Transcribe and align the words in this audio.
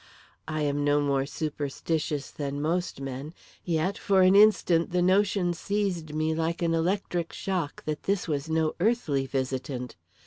I 0.47 0.63
am 0.63 0.83
no 0.83 0.99
more 0.99 1.27
superstitious 1.27 2.31
than 2.31 2.59
most 2.59 2.99
men, 2.99 3.35
yet, 3.63 3.99
for 3.99 4.23
an 4.23 4.33
instant, 4.35 4.89
the 4.89 5.01
notion 5.03 5.53
seized 5.53 6.15
me 6.15 6.33
like 6.33 6.63
an 6.63 6.73
electric 6.73 7.31
shock, 7.31 7.85
that 7.85 8.01
this 8.01 8.27
was 8.27 8.49
no 8.49 8.73
earthly 8.79 9.27
visitant. 9.27 9.95